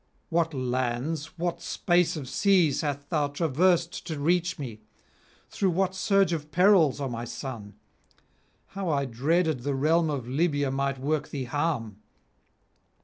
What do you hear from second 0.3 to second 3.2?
lands, what space of seas hast